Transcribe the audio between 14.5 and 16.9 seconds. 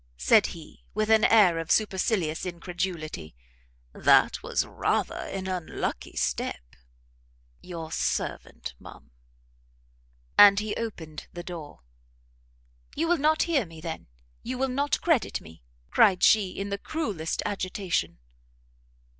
will not credit me?" cried she in the